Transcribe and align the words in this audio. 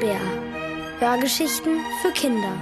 Bär. 0.00 0.20
Hörgeschichten 1.00 1.80
für 2.00 2.12
Kinder. 2.12 2.52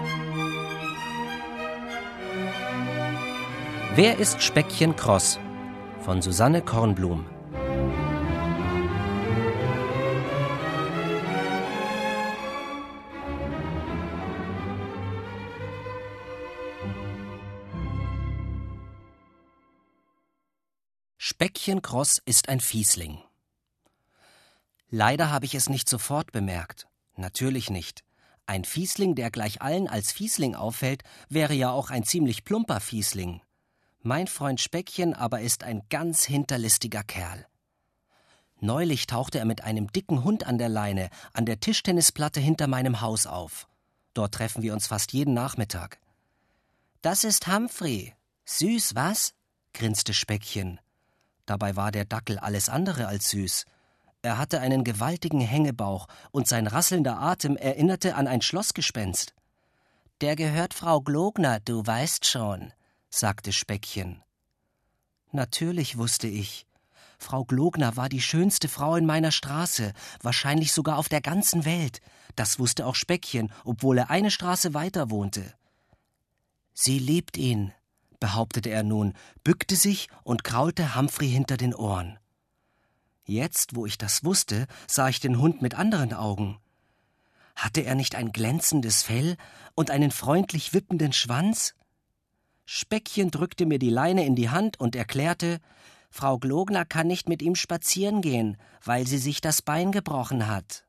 Wer 3.94 4.18
ist 4.18 4.42
Speckchen 4.42 4.96
Kross? 4.96 5.38
Von 6.00 6.22
Susanne 6.22 6.62
Kornblum. 6.62 7.26
Speckchen 21.18 21.82
Kross 21.82 22.22
ist 22.24 22.48
ein 22.48 22.60
Fiesling. 22.60 23.18
Leider 24.88 25.30
habe 25.30 25.44
ich 25.44 25.54
es 25.54 25.68
nicht 25.68 25.88
sofort 25.88 26.32
bemerkt. 26.32 26.86
Natürlich 27.16 27.70
nicht. 27.70 28.04
Ein 28.46 28.64
Fiesling, 28.64 29.14
der 29.14 29.30
gleich 29.30 29.60
allen 29.60 29.88
als 29.88 30.12
Fiesling 30.12 30.54
auffällt, 30.54 31.02
wäre 31.28 31.54
ja 31.54 31.70
auch 31.70 31.90
ein 31.90 32.04
ziemlich 32.04 32.44
plumper 32.44 32.80
Fiesling. 32.80 33.40
Mein 34.02 34.28
Freund 34.28 34.60
Speckchen 34.60 35.14
aber 35.14 35.40
ist 35.40 35.64
ein 35.64 35.82
ganz 35.90 36.22
hinterlistiger 36.24 37.02
Kerl. 37.02 37.46
Neulich 38.60 39.06
tauchte 39.06 39.38
er 39.38 39.44
mit 39.44 39.64
einem 39.64 39.90
dicken 39.90 40.22
Hund 40.22 40.46
an 40.46 40.58
der 40.58 40.68
Leine 40.68 41.10
an 41.32 41.44
der 41.44 41.60
Tischtennisplatte 41.60 42.40
hinter 42.40 42.68
meinem 42.68 43.00
Haus 43.00 43.26
auf. 43.26 43.66
Dort 44.14 44.34
treffen 44.34 44.62
wir 44.62 44.72
uns 44.72 44.86
fast 44.86 45.12
jeden 45.12 45.34
Nachmittag. 45.34 45.98
Das 47.02 47.24
ist 47.24 47.46
Humphrey. 47.46 48.14
Süß, 48.44 48.94
was? 48.94 49.34
grinste 49.74 50.14
Speckchen. 50.14 50.80
Dabei 51.44 51.76
war 51.76 51.92
der 51.92 52.04
Dackel 52.04 52.38
alles 52.38 52.68
andere 52.68 53.08
als 53.08 53.30
süß. 53.30 53.66
Er 54.26 54.38
hatte 54.38 54.60
einen 54.60 54.82
gewaltigen 54.82 55.40
Hängebauch 55.40 56.08
und 56.32 56.48
sein 56.48 56.66
rasselnder 56.66 57.20
Atem 57.20 57.56
erinnerte 57.56 58.16
an 58.16 58.26
ein 58.26 58.42
Schlossgespenst. 58.42 59.36
Der 60.20 60.34
gehört 60.34 60.74
Frau 60.74 61.00
Glogner, 61.00 61.60
du 61.60 61.86
weißt 61.86 62.26
schon, 62.26 62.72
sagte 63.08 63.52
Speckchen. 63.52 64.24
Natürlich 65.30 65.96
wusste 65.96 66.26
ich. 66.26 66.66
Frau 67.20 67.44
Glogner 67.44 67.96
war 67.96 68.08
die 68.08 68.20
schönste 68.20 68.68
Frau 68.68 68.96
in 68.96 69.06
meiner 69.06 69.30
Straße, 69.30 69.92
wahrscheinlich 70.20 70.72
sogar 70.72 70.98
auf 70.98 71.08
der 71.08 71.20
ganzen 71.20 71.64
Welt. 71.64 72.00
Das 72.34 72.58
wusste 72.58 72.84
auch 72.84 72.96
Speckchen, 72.96 73.52
obwohl 73.64 73.96
er 73.96 74.10
eine 74.10 74.32
Straße 74.32 74.74
weiter 74.74 75.08
wohnte. 75.08 75.54
Sie 76.74 76.98
liebt 76.98 77.36
ihn, 77.36 77.72
behauptete 78.18 78.70
er 78.70 78.82
nun, 78.82 79.12
bückte 79.44 79.76
sich 79.76 80.08
und 80.24 80.42
kraulte 80.42 80.96
Humphrey 80.96 81.30
hinter 81.30 81.56
den 81.56 81.76
Ohren. 81.76 82.18
Jetzt, 83.28 83.74
wo 83.74 83.86
ich 83.86 83.98
das 83.98 84.24
wusste, 84.24 84.68
sah 84.86 85.08
ich 85.08 85.18
den 85.18 85.38
Hund 85.38 85.60
mit 85.60 85.74
anderen 85.74 86.14
Augen. 86.14 86.58
Hatte 87.56 87.80
er 87.80 87.96
nicht 87.96 88.14
ein 88.14 88.30
glänzendes 88.30 89.02
Fell 89.02 89.36
und 89.74 89.90
einen 89.90 90.12
freundlich 90.12 90.72
wippenden 90.72 91.12
Schwanz? 91.12 91.74
Speckchen 92.66 93.32
drückte 93.32 93.66
mir 93.66 93.80
die 93.80 93.90
Leine 93.90 94.24
in 94.24 94.36
die 94.36 94.50
Hand 94.50 94.78
und 94.78 94.94
erklärte, 94.94 95.60
Frau 96.08 96.38
Glogner 96.38 96.84
kann 96.84 97.08
nicht 97.08 97.28
mit 97.28 97.42
ihm 97.42 97.56
spazieren 97.56 98.22
gehen, 98.22 98.56
weil 98.84 99.08
sie 99.08 99.18
sich 99.18 99.40
das 99.40 99.60
Bein 99.60 99.90
gebrochen 99.90 100.46
hat. 100.46 100.84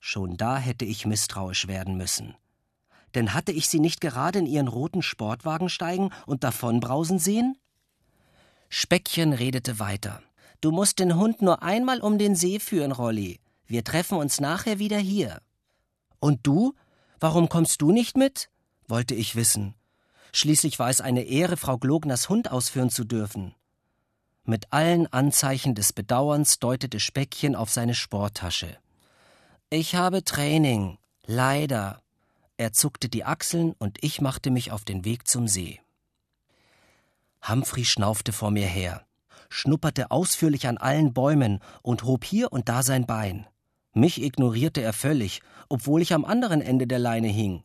Schon 0.00 0.38
da 0.38 0.56
hätte 0.56 0.86
ich 0.86 1.04
misstrauisch 1.04 1.68
werden 1.68 1.98
müssen. 1.98 2.34
Denn 3.14 3.34
hatte 3.34 3.52
ich 3.52 3.68
sie 3.68 3.80
nicht 3.80 4.00
gerade 4.00 4.38
in 4.38 4.46
ihren 4.46 4.68
roten 4.68 5.02
Sportwagen 5.02 5.68
steigen 5.68 6.10
und 6.24 6.44
davonbrausen 6.44 7.18
sehen? 7.18 7.58
Speckchen 8.70 9.34
redete 9.34 9.78
weiter. 9.78 10.22
Du 10.60 10.70
musst 10.70 10.98
den 10.98 11.16
Hund 11.16 11.42
nur 11.42 11.62
einmal 11.62 12.00
um 12.00 12.18
den 12.18 12.34
See 12.34 12.58
führen, 12.58 12.92
Rolli. 12.92 13.40
Wir 13.66 13.84
treffen 13.84 14.18
uns 14.18 14.40
nachher 14.40 14.78
wieder 14.78 14.98
hier. 14.98 15.40
Und 16.20 16.46
du? 16.46 16.74
Warum 17.20 17.48
kommst 17.48 17.82
du 17.82 17.92
nicht 17.92 18.16
mit? 18.16 18.48
wollte 18.88 19.14
ich 19.14 19.34
wissen. 19.34 19.74
Schließlich 20.32 20.78
war 20.78 20.90
es 20.90 21.00
eine 21.00 21.22
Ehre, 21.22 21.56
Frau 21.56 21.76
Glogners 21.78 22.28
Hund 22.28 22.50
ausführen 22.50 22.90
zu 22.90 23.04
dürfen. 23.04 23.54
Mit 24.44 24.72
allen 24.72 25.12
Anzeichen 25.12 25.74
des 25.74 25.92
Bedauerns 25.92 26.58
deutete 26.58 27.00
Speckchen 27.00 27.56
auf 27.56 27.70
seine 27.70 27.94
Sporttasche. 27.94 28.78
Ich 29.70 29.94
habe 29.96 30.22
Training. 30.22 30.98
Leider. 31.24 32.00
Er 32.56 32.72
zuckte 32.72 33.08
die 33.08 33.24
Achseln 33.24 33.72
und 33.78 33.98
ich 34.02 34.20
machte 34.20 34.50
mich 34.50 34.70
auf 34.70 34.84
den 34.84 35.04
Weg 35.04 35.26
zum 35.26 35.48
See. 35.48 35.80
Humphrey 37.46 37.84
schnaufte 37.84 38.32
vor 38.32 38.50
mir 38.50 38.66
her 38.66 39.05
schnupperte 39.48 40.10
ausführlich 40.10 40.66
an 40.66 40.78
allen 40.78 41.12
Bäumen 41.12 41.60
und 41.82 42.04
hob 42.04 42.24
hier 42.24 42.52
und 42.52 42.68
da 42.68 42.82
sein 42.82 43.06
Bein. 43.06 43.46
Mich 43.92 44.22
ignorierte 44.22 44.82
er 44.82 44.92
völlig, 44.92 45.40
obwohl 45.68 46.02
ich 46.02 46.12
am 46.12 46.24
anderen 46.24 46.60
Ende 46.60 46.86
der 46.86 46.98
Leine 46.98 47.28
hing. 47.28 47.62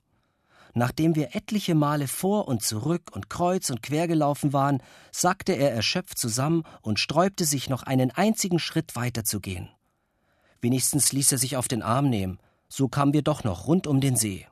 Nachdem 0.74 1.16
wir 1.16 1.36
etliche 1.36 1.75
Male 1.75 2.08
vor 2.08 2.47
und 2.47 2.64
zurück 2.64 3.12
und 3.12 3.30
kreuz 3.30 3.69
und 3.69 3.84
quer 3.84 4.08
gelaufen 4.08 4.53
waren, 4.53 4.81
sackte 5.12 5.53
er 5.53 5.74
erschöpft 5.74 6.18
zusammen 6.18 6.64
und 6.81 7.00
sträubte 7.00 7.44
sich 7.44 7.69
noch 7.69 7.84
einen 7.84 8.12
einzigen 8.12 8.59
Schritt 8.59 8.96
weiterzugehen. 8.96 9.69
Wenigstens 10.62 11.12
ließ 11.12 11.34
er 11.34 11.38
sich 11.38 11.58
auf 11.58 11.68
den 11.68 11.81
Arm 11.81 12.09
nehmen, 12.09 12.40
so 12.69 12.88
kamen 12.88 13.13
wir 13.13 13.22
doch 13.22 13.44
noch 13.44 13.68
rund 13.68 13.86
um 13.86 14.00
den 14.00 14.16
See. 14.16 14.48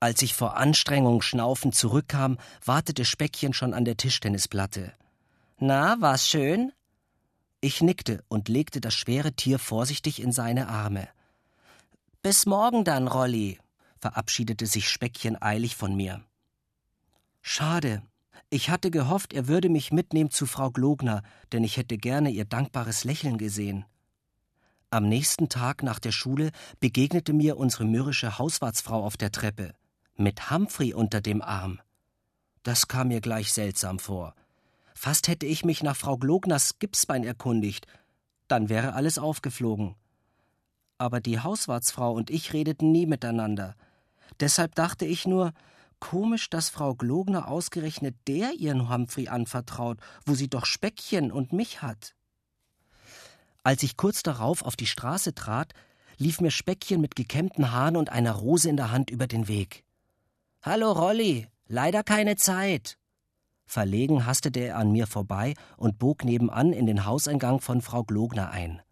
Als 0.00 0.20
ich 0.22 0.34
vor 0.34 0.56
Anstrengung 0.56 1.22
schnaufend 1.22 1.76
zurückkam, 1.76 2.38
wartete 2.64 3.04
Speckchen 3.04 3.52
schon 3.52 3.72
an 3.72 3.84
der 3.84 3.96
Tischtennisplatte. 3.96 4.92
Na, 5.64 6.00
war's 6.00 6.26
schön? 6.26 6.72
Ich 7.60 7.82
nickte 7.82 8.24
und 8.26 8.48
legte 8.48 8.80
das 8.80 8.94
schwere 8.94 9.32
Tier 9.32 9.60
vorsichtig 9.60 10.20
in 10.20 10.32
seine 10.32 10.66
Arme. 10.66 11.06
Bis 12.20 12.46
morgen 12.46 12.82
dann, 12.82 13.06
Rolli, 13.06 13.60
verabschiedete 14.00 14.66
sich 14.66 14.88
Speckchen 14.88 15.40
eilig 15.40 15.76
von 15.76 15.94
mir. 15.94 16.24
Schade. 17.42 18.02
Ich 18.50 18.70
hatte 18.70 18.90
gehofft, 18.90 19.32
er 19.32 19.46
würde 19.46 19.68
mich 19.68 19.92
mitnehmen 19.92 20.32
zu 20.32 20.46
Frau 20.46 20.72
Glogner, 20.72 21.22
denn 21.52 21.62
ich 21.62 21.76
hätte 21.76 21.96
gerne 21.96 22.30
ihr 22.30 22.44
dankbares 22.44 23.04
Lächeln 23.04 23.38
gesehen. 23.38 23.84
Am 24.90 25.08
nächsten 25.08 25.48
Tag 25.48 25.84
nach 25.84 26.00
der 26.00 26.10
Schule 26.10 26.50
begegnete 26.80 27.32
mir 27.32 27.56
unsere 27.56 27.84
mürrische 27.84 28.36
Hauswartsfrau 28.36 29.06
auf 29.06 29.16
der 29.16 29.30
Treppe, 29.30 29.76
mit 30.16 30.50
Humphrey 30.50 30.92
unter 30.92 31.20
dem 31.20 31.40
Arm. 31.40 31.80
Das 32.64 32.88
kam 32.88 33.08
mir 33.08 33.20
gleich 33.20 33.52
seltsam 33.52 34.00
vor. 34.00 34.34
Fast 35.04 35.26
hätte 35.26 35.46
ich 35.46 35.64
mich 35.64 35.82
nach 35.82 35.96
Frau 35.96 36.16
Glogners 36.16 36.78
Gipsbein 36.78 37.24
erkundigt. 37.24 37.88
Dann 38.46 38.68
wäre 38.68 38.92
alles 38.92 39.18
aufgeflogen. 39.18 39.96
Aber 40.96 41.18
die 41.20 41.40
Hauswartsfrau 41.40 42.12
und 42.12 42.30
ich 42.30 42.52
redeten 42.52 42.92
nie 42.92 43.06
miteinander. 43.06 43.74
Deshalb 44.38 44.76
dachte 44.76 45.04
ich 45.04 45.26
nur, 45.26 45.54
komisch, 45.98 46.50
dass 46.50 46.70
Frau 46.70 46.94
Glogner 46.94 47.48
ausgerechnet 47.48 48.14
der 48.28 48.52
ihren 48.52 48.88
Humphrey 48.88 49.26
anvertraut, 49.26 49.98
wo 50.24 50.34
sie 50.34 50.46
doch 50.46 50.66
Speckchen 50.66 51.32
und 51.32 51.52
mich 51.52 51.82
hat. 51.82 52.14
Als 53.64 53.82
ich 53.82 53.96
kurz 53.96 54.22
darauf 54.22 54.62
auf 54.62 54.76
die 54.76 54.86
Straße 54.86 55.34
trat, 55.34 55.72
lief 56.16 56.40
mir 56.40 56.52
Speckchen 56.52 57.00
mit 57.00 57.16
gekämmten 57.16 57.72
Haaren 57.72 57.96
und 57.96 58.10
einer 58.10 58.34
Rose 58.34 58.70
in 58.70 58.76
der 58.76 58.92
Hand 58.92 59.10
über 59.10 59.26
den 59.26 59.48
Weg. 59.48 59.82
Hallo 60.62 60.92
Rolli, 60.92 61.48
leider 61.66 62.04
keine 62.04 62.36
Zeit. 62.36 62.98
Verlegen 63.72 64.26
hastete 64.26 64.60
er 64.60 64.76
an 64.76 64.92
mir 64.92 65.06
vorbei 65.06 65.54
und 65.78 65.98
bog 65.98 66.26
nebenan 66.26 66.74
in 66.74 66.84
den 66.84 67.06
Hauseingang 67.06 67.58
von 67.58 67.80
Frau 67.80 68.04
Glogner 68.04 68.50
ein. 68.50 68.82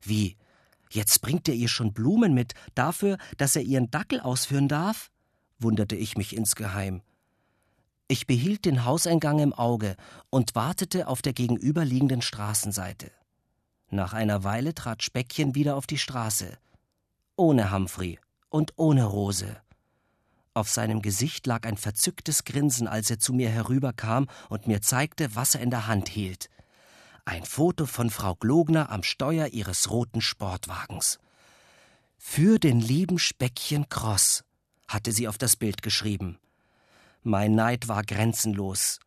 Wie? 0.00 0.36
Jetzt 0.90 1.22
bringt 1.22 1.48
er 1.48 1.56
ihr 1.56 1.66
schon 1.66 1.92
Blumen 1.92 2.32
mit, 2.32 2.54
dafür, 2.76 3.18
dass 3.36 3.56
er 3.56 3.62
ihren 3.62 3.90
Dackel 3.90 4.20
ausführen 4.20 4.68
darf? 4.68 5.10
wunderte 5.58 5.96
ich 5.96 6.16
mich 6.16 6.36
insgeheim. 6.36 7.02
Ich 8.06 8.28
behielt 8.28 8.64
den 8.64 8.84
Hauseingang 8.84 9.40
im 9.40 9.52
Auge 9.52 9.96
und 10.30 10.54
wartete 10.54 11.08
auf 11.08 11.20
der 11.20 11.32
gegenüberliegenden 11.32 12.22
Straßenseite. 12.22 13.10
Nach 13.90 14.12
einer 14.12 14.44
Weile 14.44 14.72
trat 14.72 15.02
Speckchen 15.02 15.56
wieder 15.56 15.74
auf 15.74 15.88
die 15.88 15.98
Straße. 15.98 16.58
Ohne 17.34 17.72
Humphrey 17.72 18.20
und 18.50 18.74
ohne 18.76 19.02
Rose. 19.02 19.56
Auf 20.54 20.68
seinem 20.68 21.00
Gesicht 21.00 21.46
lag 21.46 21.66
ein 21.66 21.78
verzücktes 21.78 22.44
Grinsen, 22.44 22.86
als 22.86 23.10
er 23.10 23.18
zu 23.18 23.32
mir 23.32 23.48
herüberkam 23.48 24.28
und 24.50 24.66
mir 24.66 24.82
zeigte, 24.82 25.34
was 25.34 25.54
er 25.54 25.62
in 25.62 25.70
der 25.70 25.86
Hand 25.86 26.08
hielt. 26.08 26.50
Ein 27.24 27.44
Foto 27.44 27.86
von 27.86 28.10
Frau 28.10 28.34
Glogner 28.34 28.90
am 28.90 29.02
Steuer 29.02 29.46
ihres 29.46 29.90
roten 29.90 30.20
Sportwagens. 30.20 31.18
Für 32.18 32.58
den 32.58 32.80
lieben 32.80 33.18
Speckchen 33.18 33.88
Cross, 33.88 34.44
hatte 34.88 35.12
sie 35.12 35.26
auf 35.26 35.38
das 35.38 35.56
Bild 35.56 35.82
geschrieben. 35.82 36.38
Mein 37.22 37.54
Neid 37.54 37.88
war 37.88 38.02
grenzenlos. 38.02 39.00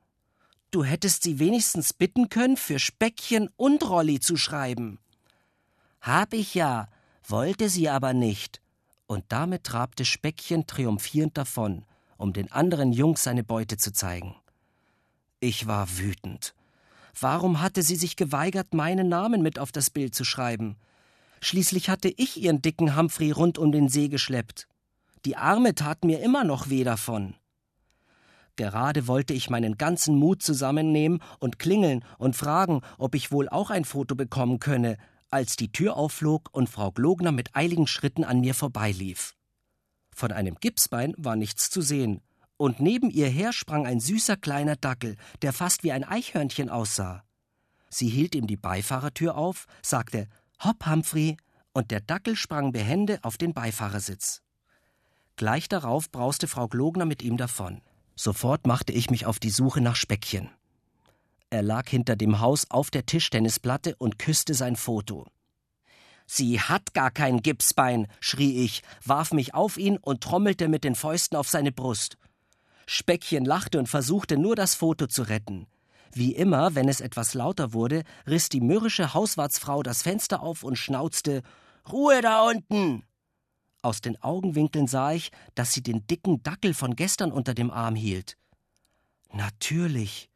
Du 0.72 0.84
hättest 0.84 1.24
sie 1.24 1.38
wenigstens 1.38 1.94
bitten 1.94 2.30
können, 2.30 2.58
für 2.58 2.80
Speckchen 2.80 3.50
und 3.56 3.88
Rolli 3.88 4.20
zu 4.20 4.36
schreiben. 4.36 5.00
Hab 6.02 6.34
ich 6.34 6.56
ja, 6.56 6.88
wollte 7.28 7.70
sie 7.70 7.90
aber 7.90 8.14
nicht, 8.14 8.62
und 9.08 9.26
damit 9.30 9.64
trabte 9.64 10.06
Speckchen 10.06 10.68
triumphierend 10.68 11.38
davon, 11.38 11.86
um 12.18 12.34
den 12.34 12.52
anderen 12.52 12.92
Jungs 12.92 13.24
seine 13.24 13.44
Beute 13.44 13.78
zu 13.78 13.94
zeigen. 13.94 14.36
Ich 15.40 15.68
war 15.68 15.98
wütend. 15.98 16.56
Warum 17.20 17.62
hatte 17.62 17.82
sie 17.82 17.96
sich 17.96 18.16
geweigert, 18.16 18.74
meinen 18.74 19.08
Namen 19.08 19.42
mit 19.42 19.60
auf 19.60 19.72
das 19.72 19.90
Bild 19.90 20.16
zu 20.16 20.24
schreiben? 20.24 20.76
Schließlich 21.42 21.90
hatte 21.90 22.10
ich 22.10 22.42
ihren 22.42 22.62
dicken 22.62 22.96
Humphrey 22.96 23.32
rund 23.32 23.58
um 23.58 23.72
den 23.72 23.90
See 23.90 24.08
geschleppt. 24.08 24.68
Die 25.26 25.38
Arme 25.38 25.76
taten 25.76 26.08
mir 26.08 26.22
immer 26.22 26.44
noch 26.44 26.70
weh 26.70 26.84
davon. 26.84 27.36
Gerade 28.56 29.08
wollte 29.08 29.34
ich 29.34 29.50
meinen 29.50 29.78
ganzen 29.78 30.16
Mut 30.16 30.42
zusammennehmen 30.42 31.22
und 31.40 31.60
klingeln 31.60 32.06
und 32.18 32.36
fragen, 32.36 32.82
ob 32.98 33.16
ich 33.16 33.32
wohl 33.32 33.50
auch 33.50 33.70
ein 33.70 33.86
Foto 33.86 34.16
bekommen 34.16 34.60
könne, 34.60 34.98
als 35.36 35.58
die 35.58 35.70
Tür 35.70 35.98
aufflog 35.98 36.48
und 36.54 36.70
Frau 36.70 36.94
Glogner 36.94 37.34
mit 37.34 37.58
eiligen 37.58 37.88
Schritten 37.88 38.24
an 38.24 38.40
mir 38.40 38.54
vorbeilief. 38.54 39.36
Von 40.16 40.32
einem 40.32 40.56
Gipsbein 40.56 41.14
war 41.18 41.36
nichts 41.36 41.70
zu 41.70 41.82
sehen, 41.82 42.22
und 42.56 42.80
neben 42.80 43.10
ihr 43.10 43.28
her 43.28 43.52
sprang 43.52 43.86
ein 43.86 44.00
süßer 44.00 44.38
kleiner 44.38 44.78
Dackel, 44.78 45.18
der 45.42 45.52
fast 45.52 45.84
wie 45.84 45.92
ein 45.92 46.06
Eichhörnchen 46.06 46.70
aussah. 46.70 47.26
Sie 47.90 48.08
hielt 48.08 48.34
ihm 48.34 48.48
die 48.48 48.56
Beifahrertür 48.56 49.36
auf, 49.36 49.66
sagte 49.82 50.30
Hopp, 50.64 50.86
Humphrey, 50.86 51.36
und 51.74 51.92
der 51.92 52.00
Dackel 52.00 52.38
sprang 52.38 52.72
behende 52.72 53.20
auf 53.22 53.38
den 53.38 53.54
Beifahrersitz. 53.54 54.42
Gleich 55.36 55.68
darauf 55.68 56.10
brauste 56.12 56.48
Frau 56.48 56.70
Glogner 56.70 57.04
mit 57.04 57.22
ihm 57.22 57.36
davon. 57.36 57.82
Sofort 58.16 58.68
machte 58.68 58.94
ich 58.94 59.10
mich 59.10 59.26
auf 59.26 59.40
die 59.40 59.50
Suche 59.50 59.82
nach 59.82 59.98
Speckchen. 59.98 60.50
Er 61.56 61.64
lag 61.64 61.88
hinter 61.88 62.18
dem 62.18 62.42
Haus 62.42 62.70
auf 62.70 62.92
der 62.92 63.06
Tischtennisplatte 63.06 63.96
und 63.96 64.20
küsste 64.20 64.54
sein 64.54 64.76
Foto. 64.76 65.26
Sie 66.28 66.60
hat 66.60 66.94
gar 66.94 67.12
kein 67.12 67.42
Gipsbein, 67.42 68.08
schrie 68.20 68.66
ich, 68.66 68.84
warf 69.06 69.32
mich 69.32 69.54
auf 69.54 69.78
ihn 69.78 69.96
und 69.96 70.20
trommelte 70.20 70.68
mit 70.68 70.84
den 70.84 70.96
Fäusten 70.96 71.38
auf 71.38 71.48
seine 71.48 71.72
Brust. 71.72 72.18
Speckchen 72.88 73.46
lachte 73.46 73.80
und 73.80 73.88
versuchte 73.88 74.38
nur 74.38 74.58
das 74.58 74.76
Foto 74.76 75.08
zu 75.08 75.22
retten. 75.22 75.66
Wie 76.12 76.36
immer, 76.36 76.76
wenn 76.76 76.90
es 76.90 77.00
etwas 77.00 77.34
lauter 77.34 77.72
wurde, 77.72 78.04
riss 78.28 78.50
die 78.50 78.60
mürrische 78.60 79.14
Hauswartsfrau 79.14 79.82
das 79.82 80.02
Fenster 80.02 80.42
auf 80.42 80.62
und 80.62 80.76
schnauzte 80.76 81.42
Ruhe 81.90 82.22
da 82.22 82.50
unten. 82.50 83.06
Aus 83.82 84.02
den 84.02 84.22
Augenwinkeln 84.22 84.88
sah 84.88 85.14
ich, 85.14 85.32
dass 85.54 85.72
sie 85.72 85.82
den 85.82 86.06
dicken 86.06 86.44
Dackel 86.44 86.74
von 86.74 86.98
gestern 86.98 87.32
unter 87.32 87.54
dem 87.54 87.72
Arm 87.72 87.96
hielt. 87.96 88.36
Natürlich. 89.32 90.30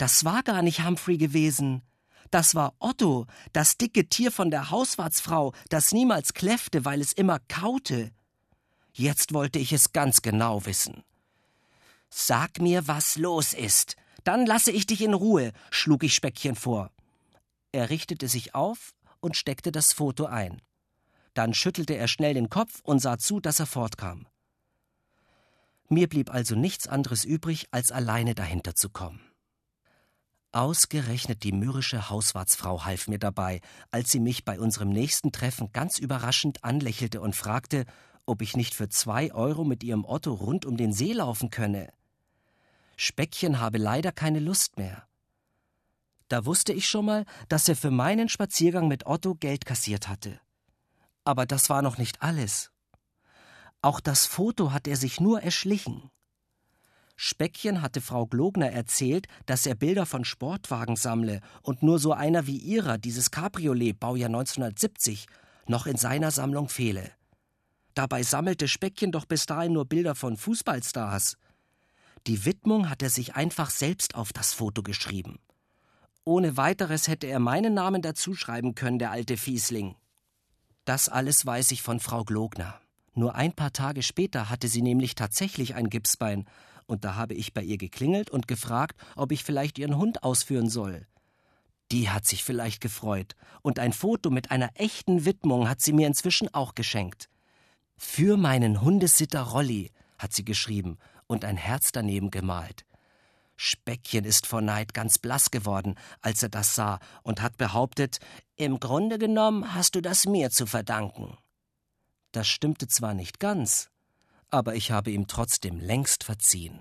Das 0.00 0.24
war 0.24 0.42
gar 0.42 0.62
nicht 0.62 0.82
Humphrey 0.82 1.18
gewesen. 1.18 1.82
Das 2.30 2.54
war 2.54 2.72
Otto, 2.78 3.26
das 3.52 3.76
dicke 3.76 4.08
Tier 4.08 4.32
von 4.32 4.50
der 4.50 4.70
Hauswartsfrau, 4.70 5.52
das 5.68 5.92
niemals 5.92 6.32
kläffte, 6.32 6.86
weil 6.86 7.02
es 7.02 7.12
immer 7.12 7.38
kaute. 7.48 8.10
Jetzt 8.94 9.34
wollte 9.34 9.58
ich 9.58 9.74
es 9.74 9.92
ganz 9.92 10.22
genau 10.22 10.64
wissen. 10.64 11.04
Sag 12.08 12.60
mir, 12.60 12.88
was 12.88 13.16
los 13.16 13.52
ist. 13.52 13.96
Dann 14.24 14.46
lasse 14.46 14.70
ich 14.70 14.86
dich 14.86 15.02
in 15.02 15.12
Ruhe, 15.12 15.52
schlug 15.70 16.02
ich 16.02 16.14
Speckchen 16.14 16.54
vor. 16.54 16.90
Er 17.70 17.90
richtete 17.90 18.26
sich 18.26 18.54
auf 18.54 18.94
und 19.20 19.36
steckte 19.36 19.70
das 19.70 19.92
Foto 19.92 20.24
ein. 20.24 20.62
Dann 21.34 21.52
schüttelte 21.52 21.94
er 21.94 22.08
schnell 22.08 22.32
den 22.32 22.48
Kopf 22.48 22.80
und 22.84 23.00
sah 23.00 23.18
zu, 23.18 23.38
dass 23.38 23.60
er 23.60 23.66
fortkam. 23.66 24.26
Mir 25.90 26.08
blieb 26.08 26.30
also 26.32 26.54
nichts 26.54 26.88
anderes 26.88 27.26
übrig, 27.26 27.66
als 27.70 27.92
alleine 27.92 28.34
dahinter 28.34 28.74
zu 28.74 28.88
kommen. 28.88 29.29
Ausgerechnet 30.52 31.44
die 31.44 31.52
mürrische 31.52 32.10
Hauswartsfrau 32.10 32.84
half 32.84 33.06
mir 33.06 33.20
dabei, 33.20 33.60
als 33.92 34.10
sie 34.10 34.18
mich 34.18 34.44
bei 34.44 34.58
unserem 34.58 34.88
nächsten 34.88 35.30
Treffen 35.30 35.72
ganz 35.72 35.98
überraschend 35.98 36.64
anlächelte 36.64 37.20
und 37.20 37.36
fragte, 37.36 37.86
ob 38.26 38.42
ich 38.42 38.56
nicht 38.56 38.74
für 38.74 38.88
zwei 38.88 39.32
Euro 39.32 39.64
mit 39.64 39.84
ihrem 39.84 40.04
Otto 40.04 40.32
rund 40.32 40.66
um 40.66 40.76
den 40.76 40.92
See 40.92 41.12
laufen 41.12 41.50
könne. 41.50 41.92
Speckchen 42.96 43.60
habe 43.60 43.78
leider 43.78 44.10
keine 44.10 44.40
Lust 44.40 44.76
mehr. 44.76 45.06
Da 46.28 46.44
wusste 46.44 46.72
ich 46.72 46.86
schon 46.86 47.06
mal, 47.06 47.24
dass 47.48 47.68
er 47.68 47.76
für 47.76 47.90
meinen 47.90 48.28
Spaziergang 48.28 48.88
mit 48.88 49.06
Otto 49.06 49.36
Geld 49.36 49.64
kassiert 49.66 50.08
hatte. 50.08 50.40
Aber 51.24 51.46
das 51.46 51.70
war 51.70 51.82
noch 51.82 51.96
nicht 51.96 52.22
alles. 52.22 52.70
Auch 53.82 54.00
das 54.00 54.26
Foto 54.26 54.72
hat 54.72 54.88
er 54.88 54.96
sich 54.96 55.20
nur 55.20 55.42
erschlichen. 55.42 56.10
Speckchen 57.22 57.82
hatte 57.82 58.00
Frau 58.00 58.24
Glogner 58.24 58.72
erzählt, 58.72 59.26
dass 59.44 59.66
er 59.66 59.74
Bilder 59.74 60.06
von 60.06 60.24
Sportwagen 60.24 60.96
sammle 60.96 61.42
und 61.60 61.82
nur 61.82 61.98
so 61.98 62.14
einer 62.14 62.46
wie 62.46 62.56
ihrer, 62.56 62.96
dieses 62.96 63.30
Cabriolet, 63.30 64.00
Baujahr 64.00 64.30
1970, 64.30 65.26
noch 65.66 65.86
in 65.86 65.98
seiner 65.98 66.30
Sammlung 66.30 66.70
fehle. 66.70 67.12
Dabei 67.92 68.22
sammelte 68.22 68.68
Speckchen 68.68 69.12
doch 69.12 69.26
bis 69.26 69.44
dahin 69.44 69.74
nur 69.74 69.84
Bilder 69.84 70.14
von 70.14 70.38
Fußballstars. 70.38 71.36
Die 72.26 72.46
Widmung 72.46 72.88
hat 72.88 73.02
er 73.02 73.10
sich 73.10 73.34
einfach 73.34 73.68
selbst 73.68 74.14
auf 74.14 74.32
das 74.32 74.54
Foto 74.54 74.82
geschrieben. 74.82 75.40
Ohne 76.24 76.56
weiteres 76.56 77.06
hätte 77.06 77.26
er 77.26 77.38
meinen 77.38 77.74
Namen 77.74 78.00
dazuschreiben 78.00 78.74
können, 78.74 78.98
der 78.98 79.10
alte 79.10 79.36
Fiesling. 79.36 79.94
Das 80.86 81.10
alles 81.10 81.44
weiß 81.44 81.72
ich 81.72 81.82
von 81.82 82.00
Frau 82.00 82.24
Glogner. 82.24 82.80
Nur 83.12 83.34
ein 83.34 83.52
paar 83.52 83.74
Tage 83.74 84.02
später 84.02 84.48
hatte 84.48 84.68
sie 84.68 84.80
nämlich 84.80 85.16
tatsächlich 85.16 85.74
ein 85.74 85.90
Gipsbein, 85.90 86.46
und 86.90 87.04
da 87.04 87.14
habe 87.14 87.34
ich 87.34 87.54
bei 87.54 87.62
ihr 87.62 87.78
geklingelt 87.78 88.30
und 88.30 88.48
gefragt, 88.48 89.00
ob 89.14 89.30
ich 89.30 89.44
vielleicht 89.44 89.78
ihren 89.78 89.96
Hund 89.96 90.24
ausführen 90.24 90.68
soll. 90.68 91.06
Die 91.92 92.10
hat 92.10 92.26
sich 92.26 92.42
vielleicht 92.42 92.80
gefreut, 92.80 93.36
und 93.62 93.78
ein 93.78 93.92
Foto 93.92 94.28
mit 94.28 94.50
einer 94.50 94.70
echten 94.74 95.24
Widmung 95.24 95.68
hat 95.68 95.80
sie 95.80 95.92
mir 95.92 96.08
inzwischen 96.08 96.52
auch 96.52 96.74
geschenkt. 96.74 97.28
Für 97.96 98.36
meinen 98.36 98.80
Hundesitter 98.80 99.42
Rolli, 99.42 99.92
hat 100.18 100.32
sie 100.32 100.44
geschrieben 100.44 100.98
und 101.28 101.44
ein 101.44 101.56
Herz 101.56 101.92
daneben 101.92 102.32
gemalt. 102.32 102.84
Speckchen 103.56 104.24
ist 104.24 104.48
vor 104.48 104.60
Neid 104.60 104.92
ganz 104.92 105.18
blass 105.18 105.52
geworden, 105.52 105.94
als 106.22 106.42
er 106.42 106.48
das 106.48 106.74
sah, 106.74 106.98
und 107.22 107.40
hat 107.40 107.56
behauptet, 107.56 108.18
im 108.56 108.80
Grunde 108.80 109.18
genommen 109.18 109.74
hast 109.74 109.94
du 109.94 110.00
das 110.00 110.26
mir 110.26 110.50
zu 110.50 110.66
verdanken. 110.66 111.38
Das 112.32 112.48
stimmte 112.48 112.88
zwar 112.88 113.14
nicht 113.14 113.38
ganz, 113.38 113.90
aber 114.50 114.74
ich 114.74 114.90
habe 114.90 115.10
ihm 115.10 115.26
trotzdem 115.26 115.78
längst 115.80 116.24
verziehen. 116.24 116.80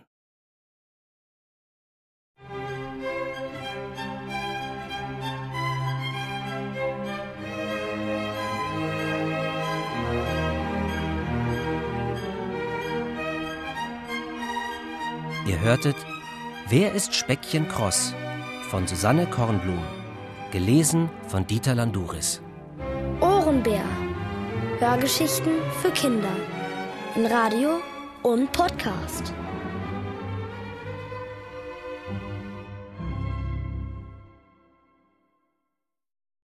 Ihr 15.46 15.60
hörtet 15.62 15.96
Wer 16.68 16.94
ist 16.94 17.16
Speckchen 17.16 17.68
Kross? 17.68 18.14
von 18.70 18.86
Susanne 18.86 19.26
Kornblum. 19.26 19.84
Gelesen 20.52 21.10
von 21.28 21.48
Dieter 21.48 21.74
Landuris. 21.74 22.40
Ohrenbär. 23.20 23.84
Hörgeschichten 24.80 25.54
für 25.82 25.90
Kinder. 25.90 26.30
Radio 27.16 27.82
und 28.22 28.52
Podcast. 28.52 29.34